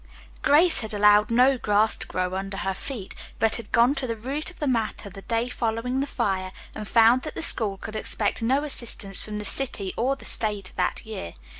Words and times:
Grace 0.41 0.79
had 0.81 0.95
allowed 0.95 1.29
no 1.29 1.59
grass 1.59 1.95
to 1.95 2.07
grow 2.07 2.33
under 2.33 2.57
her 2.57 2.73
feet, 2.73 3.13
but 3.37 3.57
had 3.57 3.71
gone 3.71 3.93
to 3.93 4.07
the 4.07 4.15
root 4.15 4.49
of 4.49 4.57
the 4.57 4.65
matter 4.65 5.11
the 5.11 5.21
day 5.21 5.47
following 5.47 5.99
the 5.99 6.07
fire, 6.07 6.51
and 6.73 6.87
found 6.87 7.21
that 7.21 7.35
the 7.35 7.43
school 7.43 7.77
could 7.77 7.95
expect 7.95 8.41
no 8.41 8.63
assistance 8.63 9.23
from 9.23 9.37
the 9.37 9.45
city 9.45 9.93
or 9.95 10.15
the 10.15 10.25
state 10.25 10.73
that 10.75 11.05
year. 11.05 11.33